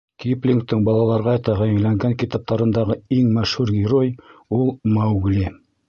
[0.23, 4.13] Киплингтың балаларға тәғәйенләнгән китаптарындағы иң мәшһүр герой
[4.63, 5.51] ул— Маугли.